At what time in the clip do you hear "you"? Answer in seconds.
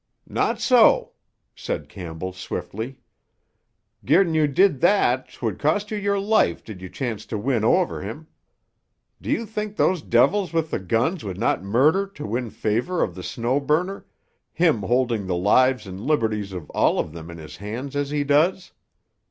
4.33-4.47, 5.91-5.97, 6.81-6.89, 9.29-9.45